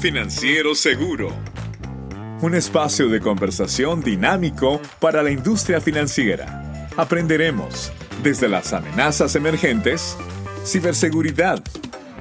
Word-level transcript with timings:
Financiero 0.00 0.76
Seguro. 0.76 1.32
Un 2.40 2.54
espacio 2.54 3.08
de 3.08 3.20
conversación 3.20 4.00
dinámico 4.00 4.80
para 5.00 5.24
la 5.24 5.32
industria 5.32 5.80
financiera. 5.80 6.88
Aprenderemos 6.96 7.90
desde 8.22 8.48
las 8.48 8.72
amenazas 8.72 9.34
emergentes, 9.34 10.16
ciberseguridad, 10.64 11.60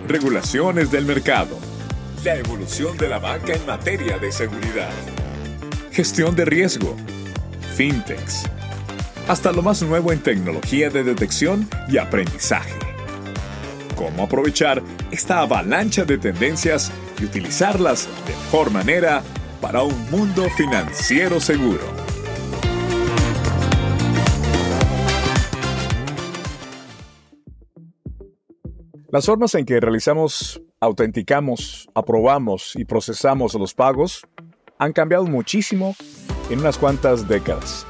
regulaciones 0.08 0.90
del 0.90 1.06
mercado, 1.06 1.60
la 2.26 2.36
evolución 2.36 2.98
de 2.98 3.10
la 3.10 3.20
banca 3.20 3.54
en 3.54 3.64
materia 3.68 4.18
de 4.18 4.32
seguridad, 4.32 4.92
gestión 5.92 6.36
de 6.36 6.46
riesgo, 6.46 6.98
fintechs, 7.76 8.46
hasta 9.28 9.52
lo 9.52 9.62
más 9.62 9.84
nuevo 9.84 10.12
en 10.12 10.20
tecnología 10.24 10.90
de 10.90 11.04
detección 11.04 11.70
y 11.88 12.00
aprendizaje. 12.00 12.87
Cómo 13.98 14.24
aprovechar 14.24 14.82
esta 15.12 15.42
avalancha 15.42 16.06
de 16.06 16.18
tendencias 16.18 16.92
y 17.20 17.26
utilizarlas 17.26 18.08
de 18.28 18.34
mejor 18.34 18.72
manera 18.72 19.24
para 19.60 19.82
un 19.82 20.10
mundo 20.12 20.48
financiero 20.56 21.42
seguro. 21.42 21.82
Las 29.10 29.26
formas 29.26 29.56
en 29.56 29.66
que 29.66 29.80
realizamos, 29.80 30.62
autenticamos, 30.80 31.90
aprobamos 31.96 32.76
y 32.76 32.86
procesamos 32.86 33.56
los 33.56 33.74
pagos 33.74 34.22
han 34.78 34.94
cambiado 34.94 35.26
muchísimo 35.26 35.96
en 36.52 36.60
unas 36.60 36.78
cuantas 36.78 37.28
décadas. 37.28 37.88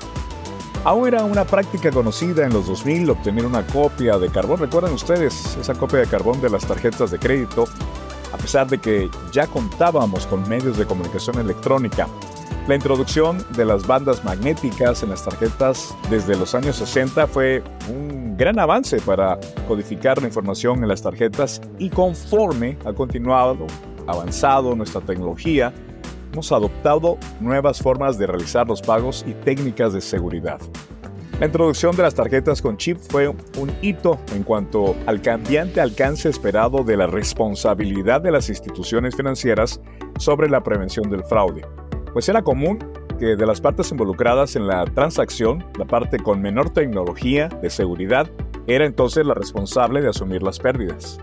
Aún 0.84 1.08
era 1.08 1.24
una 1.26 1.44
práctica 1.44 1.92
conocida 1.92 2.46
en 2.46 2.54
los 2.54 2.68
2000 2.68 3.10
obtener 3.10 3.46
una 3.46 3.66
copia 3.66 4.18
de 4.18 4.30
carbón. 4.30 4.60
¿Recuerdan 4.60 4.94
ustedes 4.94 5.58
esa 5.60 5.74
copia 5.74 6.00
de 6.00 6.08
carbón 6.08 6.40
de 6.40 6.50
las 6.50 6.66
tarjetas 6.66 7.12
de 7.12 7.20
crédito? 7.20 7.66
A 8.34 8.38
pesar 8.38 8.68
de 8.68 8.78
que 8.78 9.10
ya 9.32 9.48
contábamos 9.48 10.28
con 10.28 10.48
medios 10.48 10.78
de 10.78 10.86
comunicación 10.86 11.40
electrónica. 11.40 12.08
La 12.68 12.76
introducción 12.76 13.46
de 13.56 13.64
las 13.64 13.88
bandas 13.88 14.26
magnéticas 14.26 15.02
en 15.02 15.10
las 15.10 15.24
tarjetas 15.24 15.96
desde 16.10 16.36
los 16.36 16.54
años 16.54 16.76
60 16.76 17.26
fue 17.28 17.64
un 17.90 18.36
gran 18.38 18.60
avance 18.60 19.00
para 19.00 19.40
codificar 19.68 20.22
la 20.22 20.28
información 20.28 20.84
en 20.84 20.90
las 20.90 21.02
tarjetas 21.02 21.62
y 21.80 21.90
conforme 21.90 22.78
ha 22.86 22.92
continuado 22.92 23.68
avanzado 24.06 24.76
nuestra 24.76 25.02
tecnología, 25.02 25.74
hemos 26.32 26.52
adoptado 26.52 27.18
nuevas 27.40 27.82
formas 27.82 28.18
de 28.18 28.28
realizar 28.28 28.68
los 28.68 28.82
pagos 28.82 29.26
y 29.28 29.34
técnicas 29.34 29.94
de 29.94 30.02
seguridad. 30.02 30.60
La 31.40 31.46
introducción 31.46 31.96
de 31.96 32.02
las 32.02 32.16
tarjetas 32.16 32.64
con 32.64 32.78
chip 32.78 32.98
fue 32.98 33.28
un 33.28 33.72
hito 33.84 34.20
en 34.34 34.42
cuanto 34.42 34.96
al 35.06 35.22
cambiante 35.22 35.80
alcance 35.80 36.30
esperado 36.30 36.84
de 36.84 36.98
la 36.98 37.06
responsabilidad 37.06 38.22
de 38.22 38.32
las 38.32 38.50
instituciones 38.50 39.16
financieras 39.16 39.80
sobre 40.18 40.50
la 40.50 40.64
prevención 40.64 41.12
del 41.12 41.24
fraude, 41.24 41.62
pues 42.12 42.28
era 42.28 42.42
común 42.42 42.80
que 43.20 43.36
de 43.36 43.46
las 43.46 43.62
partes 43.62 43.92
involucradas 43.92 44.56
en 44.56 44.68
la 44.68 44.86
transacción, 44.86 45.64
la 45.78 45.86
parte 45.86 46.18
con 46.18 46.42
menor 46.42 46.72
tecnología 46.72 47.50
de 47.62 47.70
seguridad 47.70 48.28
era 48.68 48.86
entonces 48.86 49.26
la 49.26 49.34
responsable 49.34 50.02
de 50.02 50.10
asumir 50.10 50.42
las 50.44 50.60
pérdidas. 50.60 51.20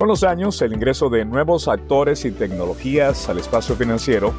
Con 0.00 0.08
los 0.08 0.22
años, 0.22 0.62
el 0.62 0.72
ingreso 0.72 1.10
de 1.10 1.26
nuevos 1.26 1.68
actores 1.68 2.24
y 2.24 2.30
tecnologías 2.30 3.28
al 3.28 3.38
espacio 3.38 3.76
financiero, 3.76 4.32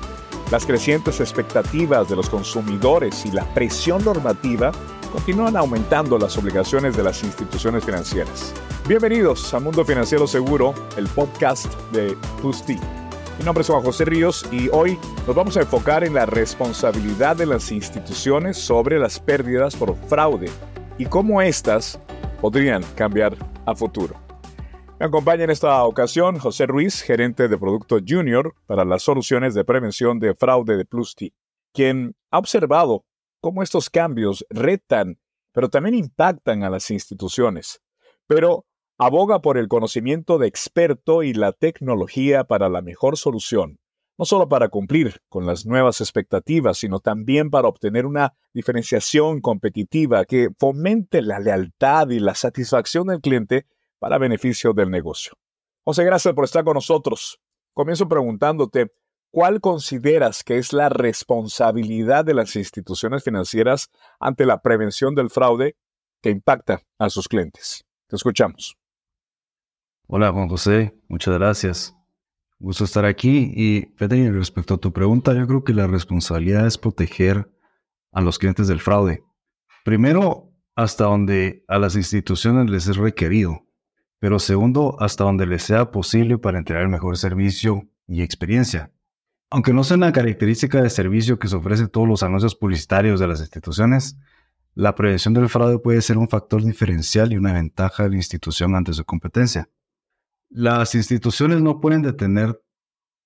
las 0.50 0.66
crecientes 0.66 1.20
expectativas 1.20 2.10
de 2.10 2.16
los 2.16 2.32
consumidores 2.32 3.28
y 3.28 3.32
la 3.32 3.46
presión 3.54 4.04
normativa 4.04 4.72
continúan 5.14 5.56
aumentando 5.56 6.18
las 6.18 6.36
obligaciones 6.36 6.98
de 6.98 7.04
las 7.04 7.24
instituciones 7.24 7.86
financieras. 7.86 8.56
Bienvenidos 8.88 9.54
a 9.54 9.60
Mundo 9.60 9.86
Financiero 9.86 10.26
Seguro, 10.26 10.74
el 10.98 11.06
podcast 11.10 11.72
de 11.92 12.18
Plus 12.40 12.64
Mi 12.68 13.46
nombre 13.46 13.62
es 13.62 13.68
Juan 13.68 13.84
José 13.84 14.06
Ríos 14.06 14.44
y 14.52 14.68
hoy 14.70 14.98
nos 15.28 15.36
vamos 15.36 15.58
a 15.58 15.62
enfocar 15.62 16.04
en 16.04 16.16
la 16.16 16.26
responsabilidad 16.26 17.36
de 17.36 17.46
las 17.46 17.72
instituciones 17.72 18.58
sobre 18.58 18.98
las 18.98 19.20
pérdidas 19.20 19.76
por 19.76 19.96
fraude 20.08 20.50
y 20.98 21.06
cómo 21.06 21.40
éstas 21.40 22.00
podrían 22.42 22.82
cambiar 22.96 23.38
a 23.68 23.76
futuro. 23.76 24.31
Me 25.02 25.08
acompaña 25.08 25.46
en 25.46 25.50
esta 25.50 25.84
ocasión 25.84 26.38
José 26.38 26.68
Ruiz, 26.68 27.02
gerente 27.02 27.48
de 27.48 27.58
Producto 27.58 27.98
Junior 28.08 28.54
para 28.68 28.86
las 28.86 29.02
soluciones 29.02 29.56
de 29.56 29.66
prevención 29.66 30.20
de 30.20 30.36
fraude 30.36 30.78
de 30.78 30.86
Plus 30.86 31.16
T, 31.16 31.34
quien 31.74 32.14
ha 32.30 32.38
observado 32.38 33.04
cómo 33.42 33.64
estos 33.64 33.90
cambios 33.90 34.46
retan, 34.52 35.18
pero 35.54 35.70
también 35.70 35.96
impactan 35.96 36.62
a 36.62 36.70
las 36.70 36.92
instituciones, 36.92 37.82
pero 38.28 38.68
aboga 39.00 39.42
por 39.42 39.58
el 39.58 39.68
conocimiento 39.70 40.38
de 40.38 40.46
experto 40.46 41.24
y 41.24 41.34
la 41.34 41.52
tecnología 41.52 42.44
para 42.44 42.70
la 42.70 42.84
mejor 42.84 43.18
solución, 43.18 43.80
no 44.20 44.26
solo 44.26 44.50
para 44.50 44.70
cumplir 44.70 45.20
con 45.30 45.48
las 45.48 45.66
nuevas 45.66 46.00
expectativas, 46.00 46.78
sino 46.78 47.00
también 47.00 47.50
para 47.50 47.68
obtener 47.68 48.06
una 48.06 48.36
diferenciación 48.54 49.42
competitiva 49.42 50.26
que 50.26 50.50
fomente 50.60 51.24
la 51.24 51.40
lealtad 51.40 52.10
y 52.10 52.20
la 52.20 52.36
satisfacción 52.36 53.08
del 53.08 53.20
cliente 53.20 53.66
para 54.02 54.18
beneficio 54.18 54.74
del 54.74 54.90
negocio. 54.90 55.34
José, 55.84 56.04
gracias 56.04 56.34
por 56.34 56.44
estar 56.44 56.64
con 56.64 56.74
nosotros. 56.74 57.40
Comienzo 57.72 58.10
preguntándote, 58.10 58.92
¿cuál 59.30 59.62
consideras 59.62 60.44
que 60.44 60.58
es 60.58 60.74
la 60.74 60.90
responsabilidad 60.90 62.26
de 62.26 62.34
las 62.34 62.56
instituciones 62.56 63.24
financieras 63.24 63.92
ante 64.20 64.48
la 64.48 64.60
prevención 64.64 65.14
del 65.14 65.30
fraude 65.30 65.78
que 66.20 66.32
impacta 66.32 66.82
a 66.98 67.12
sus 67.12 67.28
clientes? 67.28 67.86
Te 68.08 68.16
escuchamos. 68.16 68.76
Hola 70.08 70.32
Juan 70.32 70.50
José, 70.50 71.00
muchas 71.08 71.36
gracias. 71.36 71.96
Gusto 72.58 72.86
estar 72.86 73.06
aquí 73.06 73.54
y 73.56 73.86
respecto 74.00 74.74
a 74.74 74.78
tu 74.80 74.92
pregunta, 74.92 75.36
yo 75.36 75.46
creo 75.46 75.64
que 75.64 75.74
la 75.74 75.86
responsabilidad 75.86 76.66
es 76.66 76.80
proteger 76.80 77.52
a 78.12 78.22
los 78.22 78.40
clientes 78.40 78.68
del 78.68 78.80
fraude. 78.80 79.24
Primero, 79.86 80.52
hasta 80.76 81.04
donde 81.04 81.64
a 81.68 81.78
las 81.78 81.96
instituciones 81.96 82.68
les 82.68 82.88
es 82.88 82.98
requerido 82.98 83.68
pero 84.22 84.38
segundo, 84.38 84.98
hasta 85.00 85.24
donde 85.24 85.48
les 85.48 85.64
sea 85.64 85.90
posible 85.90 86.38
para 86.38 86.60
entregar 86.60 86.84
el 86.84 86.90
mejor 86.90 87.18
servicio 87.18 87.90
y 88.06 88.22
experiencia. 88.22 88.92
Aunque 89.50 89.74
no 89.74 89.84
sea 89.84 89.98
una 89.98 90.12
característica 90.12 90.80
de 90.80 90.92
servicio 90.92 91.40
que 91.40 91.48
se 91.48 91.56
ofrece 91.56 91.88
todos 91.88 92.08
los 92.08 92.22
anuncios 92.22 92.56
publicitarios 92.56 93.20
de 93.20 93.26
las 93.26 93.40
instituciones, 93.40 94.20
la 94.76 94.94
prevención 94.94 95.34
del 95.34 95.50
fraude 95.50 95.80
puede 95.80 96.04
ser 96.04 96.20
un 96.20 96.30
factor 96.30 96.64
diferencial 96.64 97.34
y 97.34 97.38
una 97.38 97.54
ventaja 97.54 98.04
de 98.04 98.10
la 98.12 98.16
institución 98.18 98.76
ante 98.76 98.94
su 98.94 99.04
competencia. 99.06 99.70
Las 100.52 100.94
instituciones 100.94 101.60
no 101.64 101.82
pueden 101.82 102.04
detener 102.04 102.62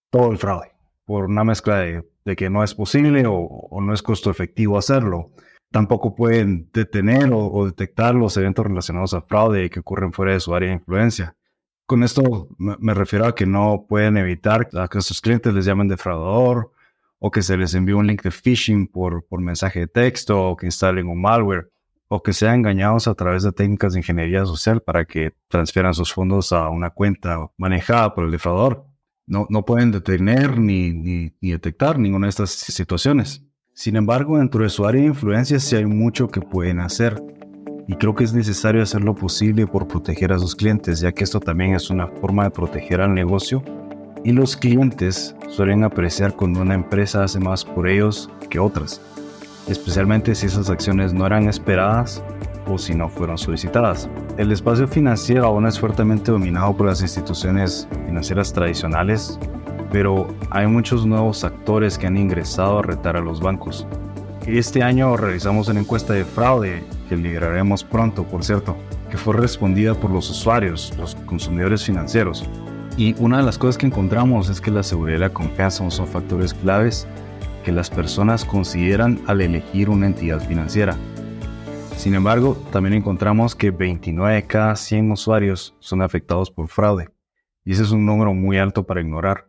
todo 0.10 0.32
el 0.32 0.38
fraude 0.38 0.72
por 1.04 1.26
una 1.26 1.44
mezcla 1.44 1.80
de, 1.80 2.06
que 2.38 2.50
no 2.50 2.64
es 2.64 2.74
posible 2.74 3.26
o 3.28 3.82
no 3.82 3.94
es 3.94 4.02
costo 4.02 4.32
efectivo 4.32 4.78
hacerlo 4.78 5.34
tampoco 5.75 6.16
pueden 6.16 6.69
detener 6.72 7.31
o, 7.34 7.66
detectar 7.66 8.16
los 8.16 8.38
eventos 8.38 8.66
relacionados 8.66 9.13
a 9.13 9.19
fraude 9.19 9.69
que 9.69 9.81
ocurren 9.81 10.13
fuera 10.13 10.31
de 10.31 10.40
su 10.40 10.56
área 10.56 10.69
de 10.69 10.75
influencia. 10.75 11.36
Con 11.86 12.02
esto 12.02 12.47
me, 12.58 12.94
refiero 12.94 13.25
a 13.25 13.36
que 13.36 13.46
no 13.46 13.85
pueden 13.85 14.16
evitar 14.16 14.69
que 14.90 15.02
sus 15.02 15.19
clientes 15.19 15.53
les 15.53 15.66
llamen 15.66 15.90
defraudador 15.90 16.72
o 17.19 17.30
que 17.30 17.41
se 17.41 17.58
les 17.58 17.74
envíe 17.74 17.91
un 17.91 18.08
link 18.08 18.22
de 18.22 18.31
phishing 18.31 18.88
por, 18.88 19.25
mensaje 19.38 19.81
de 19.81 19.88
texto 19.88 20.52
o 20.52 20.56
que 20.56 20.66
instalen 20.66 21.09
un 21.09 21.19
malware 21.19 21.69
o 22.08 22.24
que 22.24 22.31
sean 22.31 22.59
engañados 22.59 23.09
a 23.09 23.14
través 23.14 23.44
de 23.44 23.52
técnicas 23.52 23.91
de 23.91 24.00
ingeniería 24.00 24.46
social 24.46 24.80
para 24.81 25.03
que 25.03 25.34
transfieran 25.50 25.94
sus 25.94 26.14
fondos 26.14 26.53
a 26.53 26.69
una 26.69 26.91
cuenta 26.91 27.52
manejada 27.58 28.16
por 28.16 28.24
el 28.24 28.31
defraudador. 28.31 28.85
No, 29.28 29.46
no 29.50 29.66
pueden 29.66 29.91
detener 29.91 30.58
ni 30.58 31.34
detectar 31.41 32.00
ninguna 32.00 32.28
de 32.28 32.30
estas 32.30 32.52
situaciones. 32.52 33.45
Sin 33.78 33.97
embargo, 33.97 34.38
dentro 34.38 34.63
de 34.63 34.69
su 34.69 34.86
área 34.86 35.02
de 35.02 35.08
influencia 35.08 35.59
sí 35.59 35.75
hay 35.75 35.86
mucho 35.86 36.30
que 36.30 36.40
pueden 36.40 36.80
hacer. 36.80 37.22
Y 37.90 37.96
creo 37.96 38.16
que 38.16 38.24
es 38.24 38.34
necesario 38.34 38.81
hacer 38.81 39.03
lo 39.03 39.13
posible 39.13 39.68
por 39.68 39.86
proteger 39.86 40.31
a 40.31 40.40
sus 40.40 40.56
clientes, 40.56 41.02
ya 41.02 41.12
que 41.12 41.25
esto 41.25 41.41
también 41.41 41.76
es 41.76 41.90
una 41.90 42.08
forma 42.08 42.46
de 42.46 42.52
proteger 42.52 43.02
al 43.02 43.14
negocio. 43.14 43.61
Y 44.23 44.32
los 44.32 44.55
clientes 44.55 45.35
suelen 45.50 45.84
apreciar 45.84 46.38
cuando 46.38 46.61
una 46.61 46.73
empresa 46.73 47.26
hace 47.26 47.38
más 47.41 47.66
por 47.66 47.90
ellos 47.90 48.29
que 48.50 48.59
otras, 48.59 49.02
especialmente 49.67 50.35
si 50.35 50.46
esas 50.46 50.70
acciones 50.70 51.14
no 51.14 51.26
eran 51.26 51.50
esperadas 51.50 52.23
o 52.67 52.78
si 52.78 52.96
no 52.96 53.09
fueron 53.09 53.38
solicitadas. 53.38 54.09
El 54.38 54.53
espacio 54.53 54.88
financiero 54.88 55.47
aún 55.47 55.67
es 55.67 55.78
fuertemente 55.78 56.32
dominado 56.32 56.78
por 56.78 56.88
las 56.88 57.02
instituciones 57.02 57.90
financieras 58.05 58.53
tradicionales 58.53 59.38
pero 59.91 60.28
hay 60.49 60.67
muchos 60.67 61.05
nuevos 61.05 61.43
actores 61.43 61.97
que 61.97 62.08
han 62.08 62.17
ingresado 62.17 62.79
a 62.79 62.84
retar 62.84 63.17
a 63.17 63.22
los 63.22 63.40
bancos. 63.40 63.87
Este 64.47 64.84
año 64.84 65.17
realizamos 65.17 65.67
una 65.70 65.79
encuesta 65.79 66.14
de 66.14 66.23
fraude 66.23 66.84
que 67.09 67.17
liberaremos 67.17 67.84
pronto, 67.84 68.23
por 68.23 68.43
cierto, 68.43 68.78
que 69.09 69.17
fue 69.17 69.35
respondida 69.35 69.96
por 69.96 70.11
los 70.11 70.29
usuarios, 70.29 70.93
los 70.97 71.16
consumidores 71.16 71.84
financieros. 71.84 72.47
Y 72.97 73.16
una 73.20 73.37
de 73.37 73.43
las 73.43 73.58
cosas 73.58 73.78
que 73.78 73.87
encontramos 73.87 74.49
es 74.49 74.61
que 74.61 74.72
la 74.72 74.84
seguridad 74.84 75.17
y 75.17 75.22
la 75.22 75.29
confianza 75.34 75.90
son 75.90 76.08
factores 76.08 76.53
claves 76.53 77.08
que 77.64 77.72
las 77.72 77.90
personas 77.90 78.46
consideran 78.46 79.20
al 79.26 79.41
elegir 79.41 79.90
una 79.90 80.05
entidad 80.05 80.40
financiera. 80.40 80.96
Sin 81.97 82.14
embargo, 82.14 82.55
también 82.72 82.93
encontramos 82.93 83.55
que 83.55 83.72
29 83.72 84.35
de 84.35 84.46
cada 84.46 84.76
100 84.76 85.11
usuarios 85.11 85.76
son 85.79 86.03
afectados 86.03 86.52
por 86.52 86.67
fraude, 86.67 87.09
y 87.64 87.72
ese 87.72 87.81
es 87.81 87.91
un 87.91 88.05
número 88.05 88.34
muy 88.34 88.59
alto 88.59 88.85
para 88.85 89.02
ignorar. 89.02 89.47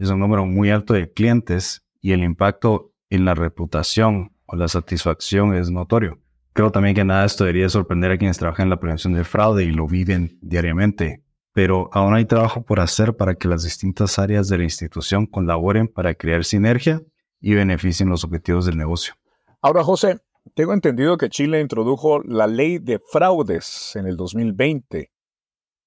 Es 0.00 0.08
un 0.08 0.18
número 0.18 0.46
muy 0.46 0.70
alto 0.70 0.94
de 0.94 1.12
clientes 1.12 1.86
y 2.00 2.12
el 2.12 2.24
impacto 2.24 2.94
en 3.10 3.26
la 3.26 3.34
reputación 3.34 4.32
o 4.46 4.56
la 4.56 4.66
satisfacción 4.66 5.54
es 5.54 5.70
notorio. 5.70 6.18
Creo 6.54 6.72
también 6.72 6.94
que 6.94 7.04
nada 7.04 7.20
de 7.20 7.26
esto 7.26 7.44
debería 7.44 7.68
sorprender 7.68 8.10
a 8.10 8.16
quienes 8.16 8.38
trabajan 8.38 8.64
en 8.64 8.70
la 8.70 8.80
prevención 8.80 9.12
del 9.12 9.26
fraude 9.26 9.64
y 9.64 9.72
lo 9.72 9.86
viven 9.86 10.38
diariamente, 10.40 11.22
pero 11.52 11.90
aún 11.92 12.14
hay 12.14 12.24
trabajo 12.24 12.62
por 12.62 12.80
hacer 12.80 13.14
para 13.14 13.34
que 13.34 13.46
las 13.46 13.62
distintas 13.62 14.18
áreas 14.18 14.48
de 14.48 14.56
la 14.56 14.64
institución 14.64 15.26
colaboren 15.26 15.86
para 15.86 16.14
crear 16.14 16.44
sinergia 16.44 17.02
y 17.38 17.54
beneficien 17.54 18.08
los 18.08 18.24
objetivos 18.24 18.64
del 18.64 18.78
negocio. 18.78 19.14
Ahora, 19.60 19.84
José, 19.84 20.18
tengo 20.54 20.72
entendido 20.72 21.18
que 21.18 21.28
Chile 21.28 21.60
introdujo 21.60 22.22
la 22.22 22.46
ley 22.46 22.78
de 22.78 22.98
fraudes 22.98 23.94
en 23.96 24.06
el 24.06 24.16
2020, 24.16 25.10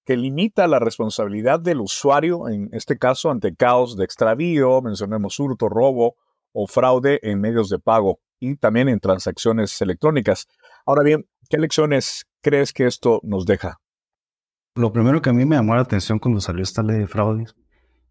que 0.06 0.18
limita 0.18 0.68
la 0.68 0.80
responsabilidad 0.80 1.60
del 1.60 1.82
usuario, 1.82 2.50
en 2.50 2.70
este 2.74 2.98
caso 2.98 3.32
ante 3.32 3.56
caos 3.56 3.96
de 3.96 4.06
extravío, 4.06 4.82
mencionemos 4.82 5.40
hurto, 5.40 5.70
robo 5.70 6.16
o 6.52 6.68
fraude 6.68 7.20
en 7.24 7.40
medios 7.40 7.70
de 7.70 7.80
pago 7.80 8.20
y 8.40 8.56
también 8.58 8.90
en 8.90 9.00
transacciones 9.00 9.82
electrónicas. 9.82 10.48
Ahora 10.86 11.04
bien, 11.04 11.26
¿qué 11.50 11.58
lecciones 11.58 12.26
crees 12.42 12.74
que 12.74 12.86
esto 12.86 13.22
nos 13.24 13.46
deja? 13.46 13.80
Lo 14.76 14.92
primero 14.92 15.22
que 15.22 15.30
a 15.30 15.34
mí 15.34 15.46
me 15.46 15.56
llamó 15.56 15.76
la 15.76 15.82
atención 15.82 16.20
cuando 16.20 16.42
salió 16.42 16.64
esta 16.64 16.84
ley 16.84 17.00
de 17.00 17.08
fraudes 17.08 17.56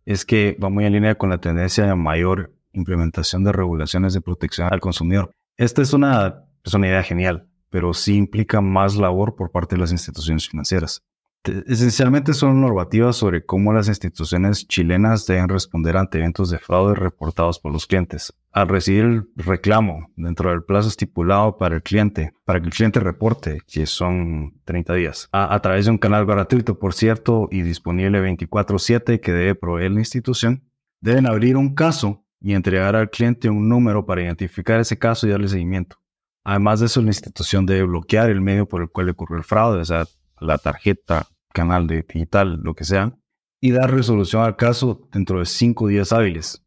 es 0.05 0.25
que 0.25 0.57
va 0.63 0.69
muy 0.69 0.85
en 0.85 0.93
línea 0.93 1.17
con 1.17 1.31
la 1.31 1.39
tendencia 1.39 1.91
a 1.91 1.97
mayor 1.97 2.55
implementación 2.73 3.45
de 3.45 3.53
regulaciones 3.53 4.15
de 4.15 4.21
protección 4.21 4.73
al 4.73 4.81
consumidor. 4.81 5.33
Esta 5.57 5.83
es 5.83 5.89
es 5.89 6.75
una 6.75 6.87
idea 6.87 7.03
genial, 7.03 7.49
pero 7.69 7.93
sí 7.93 8.17
implica 8.17 8.61
más 8.61 8.97
labor 8.97 9.35
por 9.35 9.51
parte 9.51 9.75
de 9.75 9.81
las 9.81 9.93
instituciones 9.93 10.49
financieras. 10.49 11.03
Esencialmente 11.45 12.35
son 12.35 12.61
normativas 12.61 13.17
sobre 13.17 13.45
cómo 13.45 13.73
las 13.73 13.89
instituciones 13.89 14.69
chilenas 14.69 15.27
deben 15.27 15.49
responder 15.49 15.97
ante 15.97 16.19
eventos 16.19 16.51
de 16.51 16.59
fraude 16.59 16.95
reportados 16.95 17.59
por 17.59 17.73
los 17.73 17.89
clientes. 17.89 18.33
Al 18.53 18.69
recibir 18.69 19.05
el 19.05 19.29
reclamo 19.35 20.09
dentro 20.15 20.51
del 20.51 20.63
plazo 20.63 20.89
estipulado 20.89 21.59
para 21.59 21.75
el 21.75 21.83
cliente, 21.83 22.33
para 22.45 22.61
que 22.61 22.67
el 22.67 22.73
cliente 22.73 23.01
reporte, 23.01 23.61
que 23.67 23.87
son 23.87 24.61
30 24.65 24.95
días, 24.95 25.29
a, 25.33 25.53
a 25.53 25.61
través 25.61 25.87
de 25.87 25.91
un 25.91 25.99
canal 25.99 26.27
gratuito, 26.27 26.79
por 26.79 26.95
cierto, 26.95 27.49
y 27.51 27.63
disponible 27.63 28.21
24/7 28.21 29.21
que 29.21 29.33
debe 29.33 29.57
proveer 29.57 29.91
la 29.91 30.01
institución, 30.01 30.63
deben 31.01 31.27
abrir 31.27 31.57
un 31.57 31.75
caso 31.75 32.25
y 32.41 32.55
entregar 32.55 32.95
al 32.95 33.11
cliente 33.11 33.51
un 33.51 33.69
número 33.69 34.07
para 34.07 34.23
identificar 34.23 34.79
ese 34.79 34.97
caso 34.97 35.27
y 35.27 35.31
darle 35.31 35.49
seguimiento. 35.49 35.97
Además 36.45 36.81
de 36.81 36.87
eso, 36.87 37.03
la 37.03 37.09
institución 37.09 37.67
debe 37.67 37.83
bloquear 37.83 38.31
el 38.31 38.41
medio 38.41 38.67
por 38.67 38.83
el 38.83 38.91
cual 38.91 39.09
ocurrió 39.09 39.39
el 39.39 39.45
fraude, 39.45 39.81
o 39.81 39.85
sea, 39.85 40.05
la 40.43 40.59
tarjeta, 40.59 41.29
canal 41.53 41.87
de 41.87 42.03
digital, 42.03 42.61
lo 42.63 42.75
que 42.75 42.85
sea, 42.85 43.17
y 43.61 43.71
dar 43.71 43.91
resolución 43.93 44.43
al 44.43 44.57
caso 44.57 45.09
dentro 45.13 45.39
de 45.39 45.47
cinco 45.47 45.89
días 45.89 46.13
hábiles. 46.13 46.65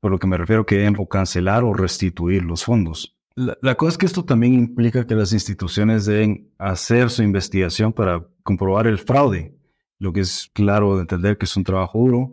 Por 0.00 0.10
lo 0.10 0.18
que 0.18 0.26
me 0.26 0.36
refiero 0.36 0.66
que 0.66 0.76
deben 0.76 0.96
cancelar 1.06 1.62
o 1.62 1.72
restituir 1.72 2.42
los 2.42 2.64
fondos. 2.64 3.16
La, 3.34 3.56
la, 3.62 3.76
cosa 3.76 3.92
es 3.92 3.98
que 3.98 4.06
esto 4.06 4.24
también 4.24 4.54
implica 4.54 5.06
que 5.06 5.14
las 5.14 5.32
instituciones 5.32 6.04
deben 6.04 6.52
hacer 6.58 7.08
su 7.08 7.22
investigación 7.22 7.92
para 7.92 8.26
comprobar 8.42 8.86
el 8.86 8.98
fraude, 8.98 9.56
lo 9.98 10.12
que 10.12 10.20
es 10.20 10.50
claro 10.52 10.96
de 10.96 11.02
entender 11.02 11.38
que 11.38 11.46
es 11.46 11.56
un 11.56 11.64
trabajo 11.64 12.00
duro, 12.00 12.32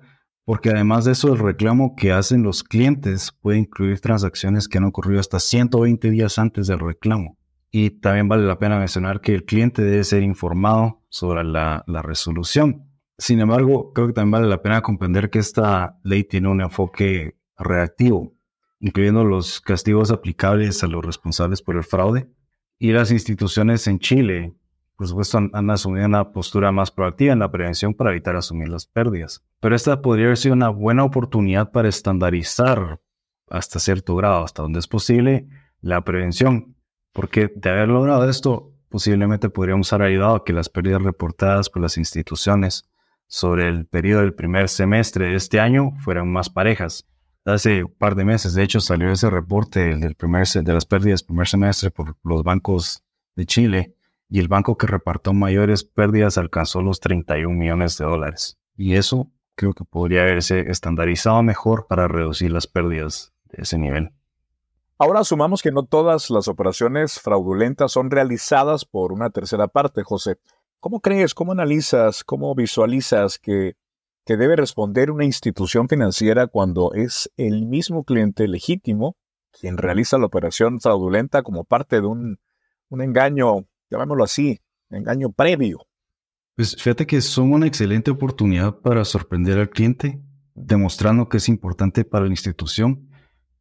porque 0.50 0.72
además 0.72 1.06
de 1.06 1.12
eso 1.12 1.32
el 1.32 1.38
reclamo 1.38 1.96
que 1.96 2.12
hacen 2.12 2.42
los 2.42 2.64
clientes 2.64 3.32
puede 3.40 3.60
incluir 3.60 4.00
transacciones 4.02 4.68
que 4.68 4.80
han 4.80 4.86
ocurrido 4.86 5.20
hasta 5.20 5.40
120 5.40 6.10
días 6.10 6.40
antes 6.40 6.66
del 6.66 6.80
reclamo. 6.80 7.38
Y 7.72 7.92
también 7.92 8.28
vale 8.28 8.46
la 8.46 8.58
pena 8.58 8.80
mencionar 8.80 9.22
que 9.22 9.36
el 9.36 9.46
cliente 9.46 9.84
debe 9.84 10.04
ser 10.04 10.24
informado 10.24 11.04
sobre 11.10 11.44
la, 11.44 11.84
la, 11.88 12.02
resolución. 12.02 12.90
Sin 13.18 13.40
embargo, 13.40 13.94
creo 13.94 14.08
que 14.08 14.14
también 14.14 14.32
vale 14.32 14.48
la 14.48 14.62
pena 14.62 14.82
comprender 14.82 15.30
que 15.30 15.40
esta 15.40 16.00
ley 16.04 16.24
tiene 16.24 16.50
un 16.50 16.62
enfoque 16.62 17.38
reactivo, 17.58 18.34
incluyendo 18.80 19.24
los 19.24 19.62
castigos 19.62 20.10
aplicables 20.10 20.84
a 20.84 20.88
los 20.88 21.06
responsables 21.06 21.62
por 21.62 21.76
el 21.76 21.84
fraude. 21.84 22.30
Y 22.80 22.92
las 22.92 23.12
instituciones 23.12 23.86
en 23.88 24.00
Chile, 24.00 24.56
por 24.96 25.08
supuesto, 25.08 25.38
han, 25.38 25.52
han 25.54 25.70
asumido 25.70 26.06
una 26.06 26.32
postura 26.32 26.72
más 26.72 26.90
proactiva 26.90 27.34
en 27.34 27.40
la 27.40 27.52
prevención 27.52 27.94
para 27.94 28.12
evitar 28.12 28.36
asumir 28.36 28.70
las 28.70 28.88
pérdidas. 28.88 29.44
Pero 29.60 29.76
esta 29.76 30.02
podría 30.02 30.26
haber 30.28 30.38
sido 30.38 30.56
una 30.56 30.70
buena 30.70 31.04
oportunidad 31.04 31.72
para 31.72 31.90
estandarizar 31.90 33.00
hasta 33.50 33.80
cierto 33.80 34.16
grado, 34.16 34.44
hasta 34.44 34.62
donde 34.62 34.80
es 34.80 34.88
posible, 34.88 35.48
la 35.82 36.04
prevención 36.04 36.76
porque 37.14 37.52
de 37.56 37.70
haber 37.70 37.90
logrado 37.90 38.30
esto, 38.30 38.74
posiblemente 38.90 39.50
podríamos 39.50 39.92
haber 39.94 40.08
ayudado 40.08 40.36
a 40.36 40.44
que 40.44 40.54
las 40.54 40.70
pérdidas 40.70 41.02
reportadas 41.02 41.70
por 41.70 41.82
las 41.82 41.98
instituciones 41.98 42.90
sobre 43.28 43.68
el 43.68 43.86
periodo 43.86 44.22
del 44.22 44.34
primer 44.34 44.70
semestre 44.70 45.28
de 45.28 45.36
este 45.36 45.60
año 45.60 45.94
fueran 46.00 46.32
más 46.32 46.50
parejas. 46.50 47.08
Hace 47.46 47.84
un 47.84 47.94
par 47.94 48.16
de 48.16 48.26
meses, 48.26 48.54
de 48.54 48.64
hecho, 48.64 48.80
salió 48.80 49.12
ese 49.12 49.30
reporte 49.30 49.96
del 49.96 50.16
primer, 50.16 50.48
de 50.48 50.74
las 50.74 50.86
pérdidas 50.86 51.22
del 51.22 51.28
primer 51.28 51.48
semestre 51.48 51.92
por 51.92 52.18
los 52.24 52.44
bancos 52.44 53.04
de 53.36 53.46
Chile 53.46 53.96
y 54.30 54.40
el 54.40 54.48
banco 54.48 54.78
que 54.78 54.88
repartió 54.88 55.34
mayores 55.34 55.84
pérdidas 55.84 56.38
alcanzó 56.38 56.82
los 56.82 57.00
31 57.00 57.56
millones 57.56 57.98
de 57.98 58.06
dólares. 58.06 58.58
Y 58.76 58.96
eso 58.96 59.32
creo 59.56 59.74
que 59.74 59.84
podría 59.84 60.22
haberse 60.22 60.70
estandarizado 60.70 61.42
mejor 61.44 61.88
para 61.88 62.08
reducir 62.08 62.52
las 62.52 62.68
pérdidas 62.68 63.34
de 63.46 63.64
ese 63.64 63.78
nivel. 63.78 64.12
Ahora 65.02 65.22
asumamos 65.22 65.62
que 65.62 65.72
no 65.72 65.86
todas 65.86 66.30
las 66.30 66.50
operaciones 66.50 67.22
fraudulentas 67.22 67.94
son 67.94 68.12
realizadas 68.12 68.84
por 68.84 69.14
una 69.14 69.30
tercera 69.30 69.70
parte, 69.70 70.04
José. 70.04 70.40
¿Cómo 70.82 71.00
crees, 71.00 71.34
cómo 71.34 71.54
analizas, 71.54 72.26
cómo 72.26 72.54
visualizas 72.54 73.40
que, 73.40 73.78
que 74.26 74.36
debe 74.36 74.58
responder 74.58 75.10
una 75.10 75.24
institución 75.24 75.88
financiera 75.88 76.48
cuando 76.48 76.92
es 76.94 77.32
el 77.38 77.66
mismo 77.66 78.04
cliente 78.04 78.46
legítimo 78.50 79.16
quien 79.58 79.78
realiza 79.78 80.18
la 80.18 80.26
operación 80.26 80.82
fraudulenta 80.82 81.44
como 81.44 81.64
parte 81.64 82.02
de 82.02 82.08
un, 82.08 82.40
un 82.90 83.02
engaño, 83.02 83.68
llamémoslo 83.90 84.26
así, 84.26 84.60
engaño 84.90 85.32
previo? 85.32 85.88
Pues 86.56 86.76
fíjate 86.76 87.08
que 87.08 87.22
son 87.22 87.54
una 87.54 87.68
excelente 87.68 88.12
oportunidad 88.12 88.80
para 88.80 89.06
sorprender 89.06 89.60
al 89.60 89.70
cliente, 89.70 90.22
demostrando 90.56 91.30
que 91.30 91.38
es 91.38 91.48
importante 91.48 92.04
para 92.04 92.26
la 92.26 92.32
institución 92.32 93.09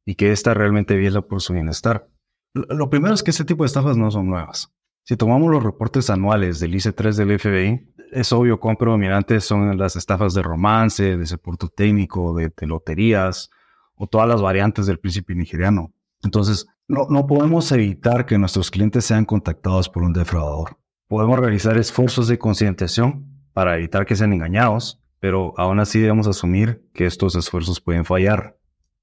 y 0.08 0.14
que 0.14 0.32
ésta 0.32 0.54
realmente 0.54 0.96
viela 0.96 1.20
por 1.20 1.42
su 1.42 1.52
bienestar. 1.52 2.08
Lo 2.54 2.88
primero 2.88 3.12
es 3.12 3.22
que 3.22 3.30
este 3.30 3.44
tipo 3.44 3.62
de 3.62 3.66
estafas 3.66 3.98
no 3.98 4.10
son 4.10 4.26
nuevas. 4.26 4.72
Si 5.04 5.18
tomamos 5.18 5.50
los 5.50 5.62
reportes 5.62 6.08
anuales 6.08 6.60
del 6.60 6.72
IC3 6.72 7.14
del 7.14 7.38
FBI, 7.38 7.92
es 8.12 8.32
obvio 8.32 8.58
cuán 8.58 8.76
predominantes 8.76 9.44
son 9.44 9.76
las 9.76 9.96
estafas 9.96 10.32
de 10.32 10.40
romance, 10.40 11.18
de 11.18 11.26
soporte 11.26 11.66
técnico, 11.76 12.34
de, 12.34 12.50
de, 12.56 12.66
loterías 12.66 13.50
o 13.96 14.06
todas 14.06 14.26
las 14.26 14.40
variantes 14.40 14.86
del 14.86 14.98
príncipe 14.98 15.34
nigeriano. 15.34 15.92
Entonces, 16.22 16.66
no, 16.86 17.06
no 17.10 17.26
podemos 17.26 17.70
evitar 17.72 18.24
que 18.24 18.38
nuestros 18.38 18.70
clientes 18.70 19.04
sean 19.04 19.26
contactados 19.26 19.90
por 19.90 20.04
un 20.04 20.14
defraudador. 20.14 20.78
Podemos 21.06 21.38
realizar 21.38 21.76
esfuerzos 21.76 22.28
de 22.28 22.38
concientización 22.38 23.26
para 23.52 23.76
evitar 23.76 24.06
que 24.06 24.16
sean 24.16 24.32
engañados, 24.32 25.02
pero 25.20 25.52
aún 25.58 25.80
así 25.80 26.00
debemos 26.00 26.26
asumir 26.26 26.88
que 26.94 27.04
estos 27.04 27.34
esfuerzos 27.34 27.82
pueden 27.82 28.06
fallar. 28.06 28.56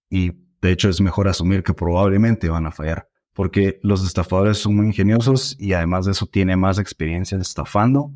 Y 0.10 0.45
de 0.62 0.72
hecho, 0.72 0.90
es 0.90 1.02
mejor 1.02 1.28
asumir 1.28 1.64
que 1.64 1.74
probablemente 1.74 2.50
van 2.50 2.66
a 2.66 2.72
fallar, 2.72 3.08
porque 3.34 3.80
los 3.84 4.06
estafadores 4.06 4.58
son 4.58 4.76
muy 4.76 4.88
ingeniosos 4.88 5.56
y 5.60 5.74
además 5.74 6.06
de 6.06 6.14
eso 6.14 6.26
tiene 6.26 6.56
más 6.56 6.80
experiencia 6.80 7.38
estafando 7.38 8.12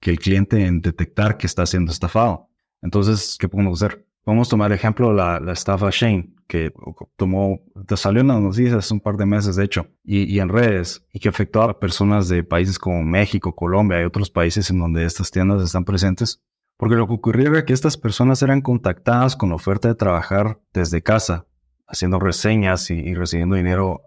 que 0.00 0.10
el 0.10 0.18
cliente 0.18 0.64
en 0.64 0.80
detectar 0.80 1.36
que 1.36 1.46
está 1.46 1.66
siendo 1.66 1.92
estafado. 1.92 2.48
Entonces, 2.80 3.36
¿qué 3.38 3.48
podemos 3.48 3.82
hacer? 3.82 4.06
Podemos 4.22 4.48
tomar 4.48 4.72
ejemplo 4.72 5.12
la, 5.12 5.40
la 5.40 5.52
estafa 5.52 5.88
Shane, 5.90 6.34
que 6.46 6.72
tomó, 7.16 7.60
salió 7.96 8.22
en 8.22 8.28
las 8.28 8.40
noticias 8.40 8.74
hace 8.74 8.94
un 8.94 9.00
par 9.00 9.16
de 9.16 9.26
meses, 9.26 9.56
de 9.56 9.64
hecho, 9.64 9.86
y, 10.02 10.24
y, 10.24 10.40
en 10.40 10.48
redes, 10.48 11.06
y 11.12 11.20
que 11.20 11.28
afectó 11.28 11.62
a 11.62 11.78
personas 11.78 12.28
de 12.28 12.42
países 12.42 12.78
como 12.78 13.02
México, 13.02 13.54
Colombia 13.54 14.00
y 14.00 14.04
otros 14.04 14.30
países 14.30 14.70
en 14.70 14.78
donde 14.78 15.04
estas 15.04 15.30
tiendas 15.30 15.62
están 15.62 15.84
presentes. 15.84 16.42
Porque 16.76 16.96
lo 16.96 17.06
que 17.06 17.14
ocurrió 17.14 17.50
era 17.50 17.64
que 17.64 17.72
estas 17.72 17.96
personas 17.96 18.42
eran 18.42 18.62
contactadas 18.62 19.36
con 19.36 19.50
la 19.50 19.56
oferta 19.56 19.88
de 19.88 19.94
trabajar 19.94 20.60
desde 20.72 21.02
casa 21.02 21.46
haciendo 21.90 22.18
reseñas 22.18 22.90
y, 22.90 23.14
recibiendo 23.14 23.56
dinero 23.56 24.02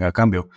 a 0.00 0.12
cambio 0.12 0.48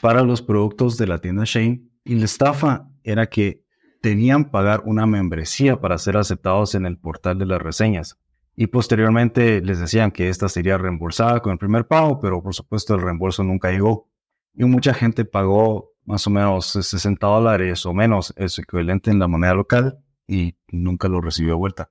para 0.00 0.22
los 0.22 0.42
productos 0.42 0.96
de 0.96 1.06
la 1.06 1.18
tienda 1.18 1.42
Shane. 1.44 1.82
Y 2.04 2.14
la 2.14 2.24
estafa 2.24 2.88
era 3.02 3.26
que 3.26 3.64
tenían 4.00 4.50
pagar 4.50 4.82
una 4.84 5.06
membresía 5.06 5.80
para 5.80 5.98
ser 5.98 6.16
aceptados 6.16 6.74
en 6.74 6.86
el 6.86 6.98
portal 6.98 7.38
de 7.38 7.46
las 7.46 7.60
reseñas. 7.60 8.18
Y 8.54 8.68
posteriormente 8.68 9.60
les 9.60 9.78
decían 9.78 10.10
que 10.10 10.28
esta 10.28 10.48
sería 10.48 10.78
reembolsada 10.78 11.40
con 11.40 11.52
el 11.52 11.58
primer 11.58 11.86
pago, 11.86 12.18
pero 12.20 12.42
por 12.42 12.54
supuesto 12.54 12.94
el 12.94 13.02
reembolso 13.02 13.44
nunca 13.44 13.70
llegó. 13.70 14.08
Y 14.54 14.64
mucha 14.64 14.94
gente 14.94 15.24
pagó 15.24 15.92
más 16.04 16.26
o 16.26 16.30
menos 16.30 16.66
60 16.66 17.24
dólares 17.26 17.84
o 17.86 17.92
menos, 17.92 18.32
es 18.36 18.58
equivalente 18.58 19.10
en 19.10 19.18
la 19.18 19.28
moneda 19.28 19.54
local, 19.54 19.98
y 20.26 20.56
nunca 20.68 21.06
lo 21.08 21.20
recibió 21.20 21.52
de 21.52 21.58
vuelta. 21.58 21.90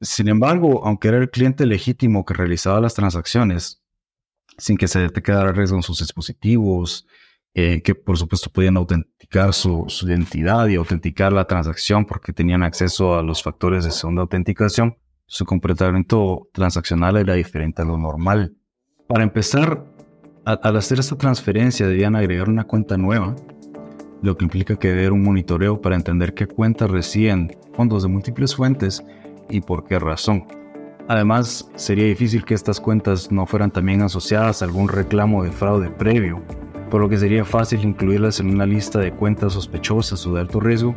Sin 0.00 0.28
embargo, 0.28 0.84
aunque 0.84 1.08
era 1.08 1.18
el 1.18 1.30
cliente 1.30 1.66
legítimo 1.66 2.24
que 2.24 2.34
realizaba 2.34 2.80
las 2.80 2.94
transacciones, 2.94 3.82
sin 4.56 4.76
que 4.76 4.88
se 4.88 5.00
detectara 5.00 5.52
riesgo 5.52 5.76
en 5.76 5.82
sus 5.82 5.98
dispositivos, 6.00 7.06
eh, 7.54 7.82
que 7.82 7.94
por 7.94 8.16
supuesto 8.16 8.50
podían 8.50 8.76
autenticar 8.76 9.52
su, 9.52 9.84
su, 9.88 10.06
identidad 10.06 10.68
y 10.68 10.76
autenticar 10.76 11.32
la 11.32 11.46
transacción 11.46 12.04
porque 12.04 12.32
tenían 12.32 12.62
acceso 12.62 13.18
a 13.18 13.22
los 13.22 13.42
factores 13.42 13.84
de 13.84 13.90
segunda 13.90 14.22
autenticación, 14.22 14.96
su 15.26 15.44
comportamiento 15.44 16.48
transaccional 16.52 17.16
era 17.16 17.34
diferente 17.34 17.82
a 17.82 17.84
lo 17.84 17.98
normal. 17.98 18.54
Para 19.08 19.24
empezar, 19.24 19.84
al 20.44 20.76
hacer 20.76 21.00
esta 21.00 21.16
transferencia 21.16 21.86
debían 21.86 22.16
agregar 22.16 22.48
una 22.48 22.64
cuenta 22.64 22.96
nueva, 22.96 23.34
lo 24.22 24.36
que 24.36 24.44
implica 24.44 24.76
que 24.76 24.88
debe 24.88 25.00
haber 25.00 25.12
un 25.12 25.22
monitoreo 25.22 25.80
para 25.80 25.96
entender 25.96 26.34
qué 26.34 26.46
cuentas 26.46 26.90
reciben 26.90 27.56
fondos 27.74 28.02
de 28.02 28.08
múltiples 28.08 28.54
fuentes 28.54 29.02
y 29.50 29.60
por 29.60 29.84
qué 29.84 29.98
razón. 29.98 30.46
Además, 31.08 31.70
sería 31.74 32.04
difícil 32.04 32.44
que 32.44 32.54
estas 32.54 32.80
cuentas 32.80 33.32
no 33.32 33.46
fueran 33.46 33.70
también 33.70 34.02
asociadas 34.02 34.60
a 34.60 34.66
algún 34.66 34.88
reclamo 34.88 35.42
de 35.42 35.50
fraude 35.50 35.88
previo, 35.88 36.42
por 36.90 37.00
lo 37.00 37.08
que 37.08 37.16
sería 37.16 37.44
fácil 37.44 37.82
incluirlas 37.82 38.40
en 38.40 38.50
una 38.50 38.66
lista 38.66 38.98
de 38.98 39.12
cuentas 39.12 39.54
sospechosas 39.54 40.26
o 40.26 40.34
de 40.34 40.40
alto 40.42 40.60
riesgo. 40.60 40.94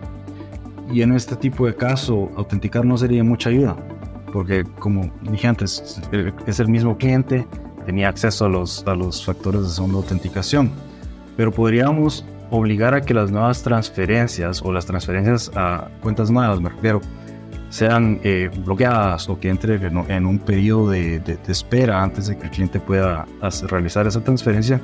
Y 0.92 1.02
en 1.02 1.14
este 1.14 1.38
tipo 1.38 1.66
de 1.66 1.76
caso, 1.76 2.30
autenticar 2.36 2.84
no 2.84 2.98
sería 2.98 3.24
mucha 3.24 3.50
ayuda, 3.50 3.78
porque 4.34 4.66
como 4.80 5.10
dije 5.22 5.48
antes, 5.48 6.02
es 6.46 6.60
el 6.60 6.68
mismo 6.68 6.98
cliente, 6.98 7.48
tenía 7.86 8.10
acceso 8.10 8.46
a 8.46 8.50
los, 8.50 8.86
a 8.86 8.96
los 8.96 9.26
factores 9.26 9.62
de 9.62 9.70
segunda 9.70 9.98
autenticación. 10.00 10.72
Pero 11.38 11.54
podríamos 11.54 12.26
obligar 12.50 12.94
a 12.94 13.02
que 13.02 13.14
las 13.14 13.32
nuevas 13.32 13.64
transferencias 13.64 14.62
o 14.62 14.74
las 14.74 14.86
transferencias 14.86 15.50
a 15.56 15.88
cuentas 16.02 16.30
nuevas, 16.30 16.60
me 16.60 16.70
refiero, 16.70 17.00
sean 17.72 18.20
eh, 18.24 18.52
bloqueadas 18.64 19.28
o 19.30 19.40
que 19.40 19.50
entre 19.50 19.76
en, 19.76 20.26
un 20.26 20.38
periodo 20.38 20.92
de, 20.92 21.22
espera 21.48 22.04
antes 22.04 22.28
de 22.28 22.38
que 22.38 22.44
el 22.44 22.52
cliente 22.52 22.80
pueda 22.80 23.26
realizar 23.64 24.06
esa 24.06 24.24
transferencia. 24.24 24.80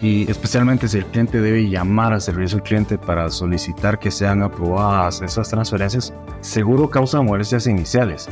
Y 0.00 0.30
especialmente 0.30 0.86
si 0.86 0.98
el 0.98 1.06
cliente 1.06 1.40
debe 1.40 1.68
llamar 1.68 2.12
al 2.12 2.20
servicio 2.20 2.58
al 2.58 2.64
cliente 2.64 2.98
para 2.98 3.30
solicitar 3.30 3.98
que 3.98 4.10
sean 4.10 4.42
aprobadas 4.42 5.22
esas 5.22 5.48
transferencias, 5.48 6.12
seguro 6.42 6.88
causa 6.88 7.20
molestias 7.22 7.66
iniciales 7.66 8.28